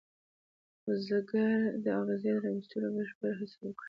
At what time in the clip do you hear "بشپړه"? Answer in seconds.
2.95-3.31